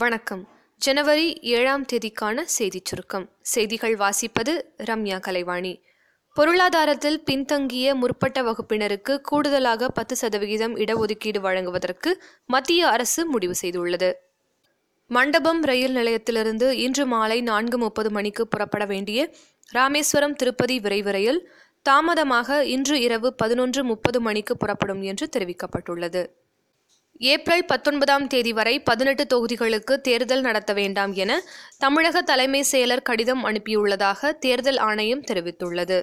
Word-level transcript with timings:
வணக்கம். 0.00 0.48
ஜனவரி 0.76 1.38
ஏழாம் 1.42 1.84
தேதிக்கான 1.92 2.42
செய்திச் 2.58 2.84
சுருக்கம். 2.84 3.30
செய்திகள் 3.40 3.96
வாசிப்பது 3.96 4.62
ரம்யா 4.78 5.20
கலைவாணி. 5.20 5.82
பொருளாதாரத்தில் 6.34 7.24
பின்தங்கிய 7.24 7.94
முற்பட்ட 7.94 8.42
வகுப்பினருக்கு 8.42 9.20
கூடுதலாக 9.20 9.88
பத்து 9.88 10.16
சதவிகிதம் 10.16 10.76
இடஒதுக்கீடு 10.76 11.38
வழங்குவதற்கு 11.38 12.22
மத்திய 12.46 12.88
அரசு 12.88 13.26
முடிவு 13.26 13.54
செய்துள்ளது. 13.62 14.12
மண்டபம் 15.08 15.62
ரயில் 15.62 15.92
நிலையத்திலிருந்து 15.92 16.70
இன்று 16.70 17.06
மாலை 17.06 17.40
நான்கு 17.40 17.78
முப்பது 17.78 18.10
மணிக்கு 18.10 18.48
புறப்பட 18.48 18.84
வேண்டிய 18.84 19.34
ராமேஸ்வரம் 19.68 20.34
திருப்பதி 20.34 20.78
விரைவு 20.78 21.10
ரயில் 21.10 21.48
தாமதமாக 21.82 22.64
இன்று 22.64 23.00
இரவு 23.00 23.34
பதினொன்று 23.34 23.84
முப்பது 23.84 24.20
மணிக்கு 24.20 24.56
புறப்படும் 24.56 25.02
என்று 25.02 25.28
தெரிவிக்கப்பட்டுள்ளது. 25.36 26.26
ஏப்ரல் 27.22 27.64
பத்தொன்பதாம் 27.64 28.26
தேதி 28.26 28.52
வரை 28.52 28.80
பதினெட்டு 28.80 29.24
தொகுதிகளுக்கு 29.24 29.94
தேர்தல் 29.96 30.40
நடத்த 30.40 30.72
வேண்டாம் 30.72 31.12
என 31.12 31.42
தமிழக 31.78 32.22
தலைமை 32.22 32.64
செயலர் 32.72 33.02
கடிதம் 33.02 33.44
அனுப்பியுள்ளதாக 33.46 34.30
தேர்தல் 34.38 34.76
ஆணையம் 34.76 35.22
தெரிவித்துள்ளது. 35.24 35.98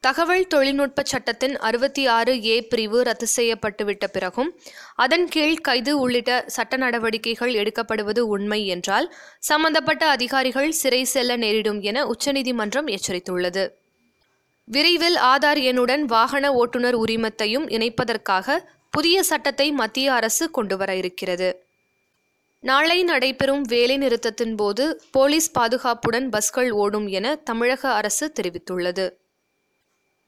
தகவல் 0.00 0.46
தொழில்நுட்ப 0.46 1.02
சட்டத்தின் 1.02 1.58
அறுபத்தி 1.58 2.06
ஆறு 2.06 2.44
ஏ 2.44 2.56
பிரிவு 2.62 3.02
ரத்து 3.02 3.26
செய்யப்பட்டுவிட்ட 3.36 4.06
பிறகும் 4.06 4.50
அதன் 4.94 5.28
கீழ் 5.28 5.54
கைது 5.54 5.98
உள்ளிட்ட 5.98 6.44
சட்ட 6.46 6.76
நடவடிக்கைகள் 6.76 7.54
எடுக்கப்படுவது 7.54 8.18
உண்மை 8.18 8.66
என்றால் 8.66 9.14
சம்பந்தப்பட்ட 9.40 10.08
அதிகாரிகள் 10.08 10.70
சிறை 10.72 11.04
செல்ல 11.04 11.36
நேரிடும் 11.36 11.80
என 11.80 12.06
உச்சநீதிமன்றம் 12.06 12.86
எச்சரித்துள்ளது. 12.86 13.66
விரைவில் 14.68 15.16
ஆதார் 15.16 15.60
எண்ணுடன் 15.70 16.04
வாகன 16.04 16.52
ஓட்டுநர் 16.52 16.94
உரிமத்தையும் 16.94 17.66
இணைப்பதற்காக 17.68 18.56
புதிய 18.90 19.22
சட்டத்தை 19.22 19.72
மத்திய 19.72 20.12
அரசு 20.12 20.50
கொண்டுவர 20.50 20.96
இருக்கிறது. 20.96 21.66
நாளை 22.60 23.02
நடைபெறும் 23.02 23.64
வேலைநிறுத்தத்தின் 23.68 24.54
போது 24.56 25.02
போலீஸ் 25.10 25.50
பாதுகாப்புடன் 25.58 26.28
பஸ்கள் 26.28 26.70
ஓடும் 26.70 27.06
என 27.06 27.34
தமிழக 27.34 27.92
அரசு 27.92 28.32
தெரிவித்துள்ளது. 28.40 29.06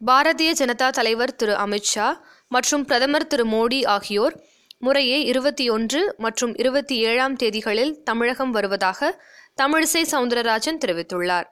பாரதிய 0.07 0.51
ஜனதா 0.53 0.89
தலைவர் 0.91 1.35
திரு 1.35 1.53
அமித்ஷா 1.53 2.09
மற்றும் 2.49 2.85
பிரதமர் 2.85 3.27
திரு 3.27 3.47
மோடி 3.47 3.87
ஆகியோர் 3.87 4.37
முறையே 4.79 5.23
இருபத்தி 5.23 5.71
ஒன்று 5.71 6.15
மற்றும் 6.19 6.55
இருபத்தி 6.55 6.97
ஏழாம் 6.99 7.37
தேதிகளில் 7.37 8.03
தமிழகம் 8.03 8.51
வருவதாக 8.51 9.23
தமிழிசை 9.63 10.03
சவுந்தரராஜன் 10.13 10.83
தெரிவித்துள்ளார். 10.85 11.49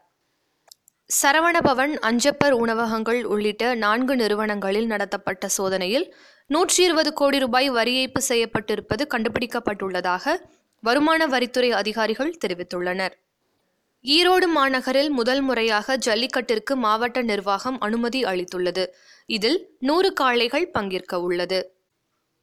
சரவணபவன் 1.20 1.92
அஞ்சப்பர் 2.08 2.54
உணவகங்கள் 2.62 3.24
உள்ளிட்ட 3.24 3.74
நான்கு 3.74 4.16
நிறுவனங்களில் 4.16 4.86
நடத்தப்பட்ட 4.86 5.48
சோதனையில் 5.48 6.06
நூற்றி 6.46 6.80
இருபது 6.84 7.12
கோடி 7.12 7.38
ரூபாய் 7.38 7.68
வரி 7.70 7.92
ஏய்ப்பு 8.00 8.20
செய்யப்பட்டிருப்பது 8.28 9.04
கண்டுபிடிக்கப்பட்டுள்ளதாக 9.14 10.34
வருமான 10.82 11.26
வரித்துறை 11.26 11.70
அதிகாரிகள் 11.70 12.32
தெரிவித்துள்ளனர். 12.44 13.14
ஈரோடு 14.04 14.46
மாநகரில் 14.46 15.10
முதல் 15.10 15.40
முறையாக 15.40 15.96
ஜல்லிக்கட்டிற்கு 16.06 16.74
மாவட்ட 16.76 17.22
நிர்வாகம் 17.22 17.78
அனுமதி 17.80 18.22
அளித்துள்ளது. 18.24 18.86
இதில் 19.26 19.58
நூறு 19.78 20.12
காளைகள் 20.12 20.70
பங்கேற்க 20.70 21.20
உள்ளது. 21.20 21.60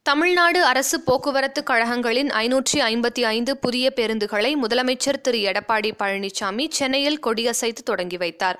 தமிழ்நாடு 0.05 0.59
அரசு 0.69 0.97
போக்குவரத்து 1.07 1.61
கழகங்களின் 1.69 2.29
ஐநூற்றி 2.39 2.77
ஐம்பத்தி 2.87 3.23
ஐந்து 3.31 3.51
புதிய 3.63 3.85
பேருந்துகளை 3.97 4.51
முதலமைச்சர் 4.61 5.19
திரு. 5.25 5.39
எடப்பாடி 5.49 5.89
பழனிசாமி 5.99 6.65
சென்னையில் 6.77 7.19
கொடியசைத்து 7.25 7.83
தொடங்கி 7.89 8.17
வைத்தார். 8.17 8.57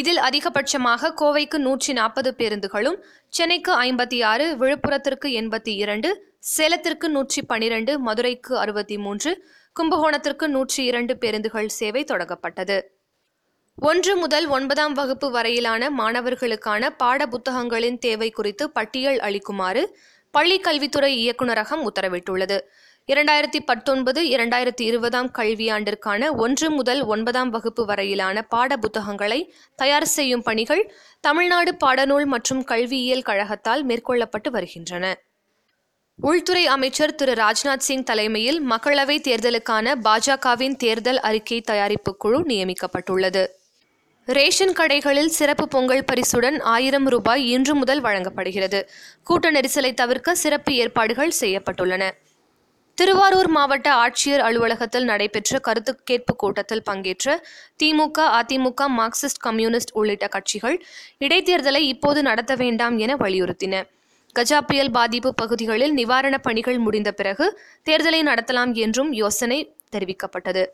இதில் 0.00 0.20
அதிகபட்சமாக 0.28 1.12
கோவைக்கு 1.20 1.58
நூற்றி 1.66 1.92
நாற்பது 1.92 2.30
பேருந்துகளும் 2.38 2.98
சென்னைக்கு 3.38 3.72
ஐம்பத்தி 3.86 4.20
ஆறு 4.30 4.46
விழுப்புரத்திற்கு 4.60 5.30
எண்பத்தி 5.40 5.74
இரண்டு 5.84 6.10
சேலத்திற்கு 6.54 7.08
நூற்றி 7.08 7.42
பனிரெண்டு 7.42 7.94
மதுரைக்கு 7.98 8.54
அறுபத்தி 8.58 8.98
மூன்று 8.98 9.32
கும்பகோணத்திற்கு 9.76 10.48
நூற்றி 10.56 10.84
இரண்டு 10.84 11.16
பேருந்துகள் 11.16 11.68
சேவை 11.80 12.04
தொடங்கப்பட்டது. 12.04 12.78
ஒன்று 13.88 14.14
முதல் 14.16 14.46
ஒன்பதாம் 14.56 14.94
வகுப்பு 15.00 15.28
வரையிலான 15.30 15.82
மாணவர்களுக்கான 15.98 16.88
பாட 17.02 17.26
புத்தகங்களின் 17.26 18.00
தேவை 18.06 18.30
குறித்து 18.38 18.64
பட்டியல் 18.70 19.20
அளிக்குமாறு 19.26 19.82
பள்ளி 20.30 20.58
கல்வித்துறை 20.58 21.12
இயக்குநரகம் 21.20 21.86
உத்தரவிட்டுள்ளது. 21.86 22.60
இரண்டாயிரத்தி 23.12 23.58
பத்தொன்பது 23.66 24.22
இரண்டாயிரத்தி 24.22 24.80
இருபதாம் 24.80 25.30
கல்வியாண்டிற்கான 25.38 26.36
ஒன்று 26.36 26.70
முதல் 26.70 27.02
ஒன்பதாம் 27.02 27.50
வகுப்பு 27.50 27.84
வரையிலான 27.84 28.42
பாட 28.42 28.76
புத்தகங்களை 28.76 29.54
தயார் 29.76 30.04
செய்யும் 30.04 30.42
பணிகள் 30.42 30.94
தமிழ்நாடு 31.20 31.76
பாடநூல் 31.84 32.24
மற்றும் 32.24 32.64
கல்வியியல் 32.64 33.26
கழகத்தால் 33.26 33.84
மேற்கொள்ளப்பட்டு 33.86 34.48
வருகின்றன. 34.50 35.18
உள்துறை 36.16 36.66
அமைச்சர் 36.66 37.14
திரு. 37.14 37.32
ராஜ்நாத் 37.32 37.86
சிங் 37.88 38.02
தலைமையில் 38.02 38.70
மக்களவைத் 38.70 39.26
தேர்தலுக்கான 39.28 39.94
பாஜகவின் 40.04 40.76
தேர்தல் 40.76 41.20
அறிக்கை 41.20 41.60
தயாரிப்பு 41.60 42.16
குழு 42.16 42.42
நியமிக்கப்பட்டுள்ளது. 42.42 43.46
ரேஷன் 44.32 44.72
கடைகளில் 44.72 45.26
சிறப்பு 45.26 45.68
பொங்கல் 45.68 46.04
பரிசுடன் 46.04 46.60
ஆயிரம் 46.60 47.06
ரூபாய் 47.06 47.50
இன்று 47.50 47.74
முதல் 47.74 48.00
வழங்கப்படுகிறது. 48.00 48.88
கூட்ட 49.24 49.50
நெரிசலை 49.50 49.94
தவிர்க்க 49.94 50.34
சிறப்பு 50.34 50.74
ஏற்பாடுகள் 50.74 51.32
செய்யப்பட்டுள்ளன. 51.40 52.10
திருவாரூர் 52.94 53.48
மாவட்ட 53.48 53.94
ஆட்சியர் 53.94 54.38
அலுவலகத்தில் 54.38 55.04
நடைபெற்ற 55.04 55.58
கருத்து 55.58 55.94
கேட்பு 56.04 56.36
கூட்டத்தில் 56.36 56.82
பங்கேற்ற 56.82 57.44
திமுக 57.82 58.18
அதிமுக 58.18 58.84
மார்க்சிஸ்ட் 58.98 59.40
கம்யூனிஸ்ட் 59.40 59.90
உள்ளிட்ட 59.92 60.28
கட்சிகள் 60.28 60.84
இடைத்தேர்தலை 61.20 61.78
இப்போது 61.78 62.22
நடத்த 62.22 62.54
வேண்டாம் 62.54 62.98
என 62.98 63.14
வலியுறுத்தின. 63.14 63.82
கஜா 64.38 64.60
புயல் 64.60 64.90
பாதிப்பு 64.90 65.34
பகுதிகளில் 65.34 65.94
நிவாரணப் 65.94 66.42
பணிகள் 66.42 66.78
முடிந்த 66.78 67.12
பிறகு 67.12 67.60
தேர்தலை 67.90 68.20
நடத்தலாம் 68.22 68.72
என்றும் 68.72 69.12
யோசனை 69.12 69.74
தெரிவிக்கப்பட்டது. 69.92 70.66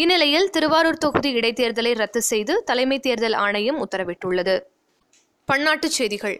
இந்நிலையில் 0.00 0.50
திருவாரூர் 0.50 0.98
தொகுதி 0.98 1.34
இடைத்தேர்தலை 1.34 1.94
ரத்து 1.94 2.22
செய்து 2.22 2.64
தலைமை 2.64 2.98
தேர்தல் 2.98 3.32
ஆணையம் 3.32 3.78
உத்தரவிட்டுள்ளது. 3.86 4.62
பன்னாட்டுச் 5.48 5.96
செய்திகள். 5.98 6.36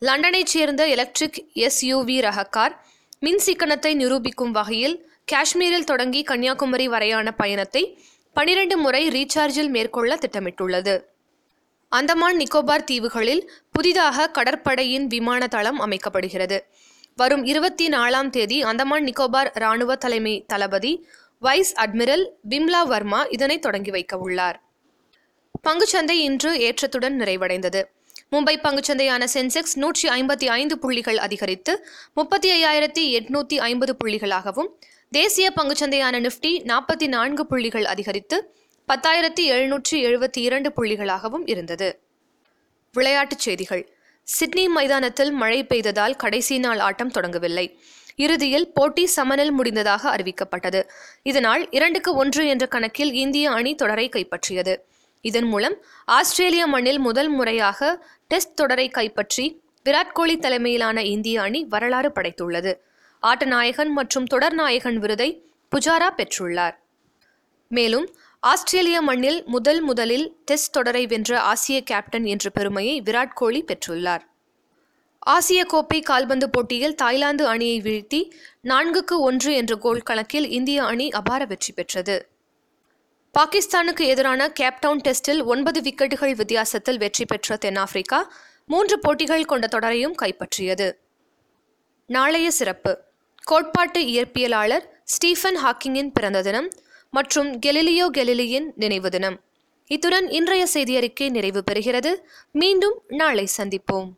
லண்டனைச் 0.00 0.52
சேர்ந்த 0.52 0.88
எலக்ட்ரிக் 0.88 1.38
எஸ்யூவி 1.54 2.20
ரக 2.20 2.44
கார் 2.44 2.86
மின் 3.20 3.40
சிக்கனத்தை 3.46 3.94
நிரூபிக்கும் 3.94 4.50
வகையில் 4.50 5.10
காஷ்மீரில் 5.32 5.84
தொடங்கி 5.84 6.22
கன்னியாகுமரி 6.22 6.88
வரையான 6.88 7.30
பயணத்தை 7.32 8.02
பனிரெண்டு 8.32 8.76
முறை 8.76 9.08
ரீசார்ஜில் 9.08 9.68
மேற்கொள்ள 9.68 10.16
திட்டமிட்டுள்ளது. 10.16 11.02
அந்தமான் 11.88 12.36
நிக்கோபார் 12.36 12.84
தீவுகளில் 12.84 13.50
புதிதாக 13.72 14.30
கடற்படையின் 14.30 15.06
விமான 15.06 15.46
தளம் 15.46 15.80
அமைக்கப்படுகிறது. 15.80 16.60
வரும் 17.16 17.44
இருபத்தி 17.44 17.88
நாலாம் 17.88 18.30
தேதி 18.30 18.64
அந்தமான் 18.64 19.04
நிக்கோபார் 19.08 19.50
இராணுவ 19.54 19.94
தலைமை 19.96 20.44
தளபதி 20.46 21.06
வைஸ் 21.44 21.72
அட்மிரல் 21.80 22.24
பிம்லா 22.50 22.80
வர்மா 22.92 23.20
இதனை 23.36 23.56
தொடங்கி 23.58 23.90
வைக்க 23.90 24.14
உள்ளார் 24.18 24.58
பங்குச்சந்தை 25.64 26.16
இன்று 26.28 26.50
ஏற்றத்துடன் 26.66 27.16
நிறைவடைந்தது. 27.20 27.80
மும்பை 28.32 28.54
பங்குச்சந்தையான 28.64 29.22
சென்செக்ஸ் 29.34 29.74
நூற்றி 29.74 30.06
ஐம்பத்தி 30.08 30.46
ஐந்து 30.56 30.74
புள்ளிகள் 30.78 31.18
அதிகரித்து 31.26 31.72
முப்பத்தி 32.14 32.48
ஐயாயிரத்தி 32.56 33.04
எட்நூத்தி 33.18 33.56
ஐம்பது 33.68 33.92
புள்ளிகளாகவும் 34.00 34.70
தேசிய 35.12 35.46
பங்குச்சந்தையான 35.56 36.20
நிப்டி 36.26 36.52
நாற்பத்தி 36.70 37.06
நான்கு 37.06 37.42
புள்ளிகள் 37.46 37.86
அதிகரித்து 37.92 38.38
பத்தாயிரத்தி 38.88 39.44
எழுநூற்றி 39.56 39.98
எழுபத்தி 40.08 40.40
இரண்டு 40.48 40.70
புள்ளிகளாகவும் 40.76 41.44
இருந்தது. 41.44 41.88
விளையாட்டுச் 42.94 43.44
செய்திகள். 43.46 43.84
சிட்னி 44.28 44.64
மைதானத்தில் 44.68 45.32
மழை 45.42 45.60
பெய்ததால் 45.64 46.16
கடைசி 46.16 46.56
நாள் 46.58 46.82
ஆட்டம் 46.88 47.14
தொடங்கவில்லை. 47.14 47.66
இறுதியில் 48.16 48.72
போட்டி 48.72 49.06
சமனில் 49.06 49.50
முடிந்ததாக 49.50 50.16
அறிவிக்கப்பட்டது. 50.16 50.82
இதனால் 51.22 51.70
இரண்டுக்கு 51.70 52.14
ஒன்று 52.14 52.46
என்ற 52.46 52.66
கணக்கில் 52.66 53.12
இந்திய 53.12 53.50
அணி 53.50 53.74
தொடரை 53.74 54.08
கைப்பற்றியது. 54.08 54.74
இதன் 55.20 55.44
மூலம் 55.44 55.76
ஆஸ்திரேலிய 56.04 56.66
மண்ணில் 56.66 56.98
முதல் 56.98 57.28
முறையாக 57.28 58.06
டெஸ்ட் 58.26 58.56
தொடரை 58.56 58.88
கைப்பற்றி 58.88 59.62
விராட் 59.84 60.12
கோலி 60.12 60.38
தலைமையிலான 60.38 61.02
இந்திய 61.02 61.42
அணி 61.42 61.64
வரலாறு 61.64 62.12
படைத்துள்ளது. 62.14 62.74
ஆட்ட 63.20 63.44
நாயகன் 63.44 63.92
மற்றும் 63.92 64.24
தொடர் 64.24 64.54
நாயகன் 64.54 64.98
விருதை 64.98 65.46
புஜாரா 65.72 66.08
பெற்றுள்ளார். 66.16 66.76
மேலும் 67.68 68.06
ஆஸ்திரேலிய 68.40 69.00
மண்ணில் 69.00 69.44
முதல் 69.46 69.80
முதலில் 69.80 70.36
டெஸ்ட் 70.44 70.72
தொடரை 70.72 71.06
வென்ற 71.06 71.40
ஆசிய 71.40 71.82
கேப்டன் 71.82 72.24
என்ற 72.24 72.50
பெருமையை 72.50 73.02
விராட் 73.02 73.34
கோலி 73.34 73.64
பெற்றுள்ளார். 73.64 74.24
ஆசிய 75.24 75.64
கோப்பை 75.64 76.00
கால்பந்து 76.00 76.50
போட்டியில் 76.50 76.94
தாய்லாந்து 76.94 77.46
அணியை 77.46 77.80
வீழ்த்தி 77.80 78.30
நான்குக்கு 78.62 79.16
ஒன்று 79.18 79.54
என்ற 79.54 79.74
கோல் 79.74 80.02
கணக்கில் 80.02 80.48
இந்திய 80.48 80.84
அணி 80.84 81.10
அபார 81.10 81.44
வெற்றி 81.44 81.72
பெற்றது. 81.72 82.16
பாகிஸ்தானுக்கு 83.34 84.00
எதிரான 84.00 84.52
கேப்டவுன் 84.60 85.00
டெஸ்டில் 85.06 85.44
ஒன்பது 85.44 85.80
விக்கெட்டுகள் 85.80 86.34
வித்தியாசத்தில் 86.34 86.98
வெற்றி 86.98 87.24
பெற்ற 87.24 87.56
தென்னாப்பிரிக்கா 87.56 88.32
மூன்று 88.66 88.98
போட்டிகள் 88.98 89.44
கொண்ட 89.44 89.66
தொடரையும் 89.66 90.16
கைப்பற்றியது. 90.22 90.88
நாளைய 92.06 92.50
சிறப்பு. 92.50 92.98
கோட்பாட்டு 93.44 94.00
இயற்பியலாளர் 94.00 94.84
ஸ்டீஃபன் 95.04 95.58
ஹாக்கிங்கின் 95.64 96.12
பிறந்த 96.12 96.42
தினம் 96.42 96.68
மற்றும் 97.10 97.60
கெலிலியோ 97.66 98.06
கெலிலியின் 98.10 98.72
நினைவு 98.76 99.10
தினம். 99.10 99.40
இத்துடன் 99.86 100.28
இன்றைய 100.28 100.66
செய்தியறிக்கை 100.74 101.30
நிறைவு 101.30 101.62
பெறுகிறது. 101.70 102.12
மீண்டும் 102.52 103.02
நாளை 103.08 103.48
சந்திப்போம். 103.56 104.10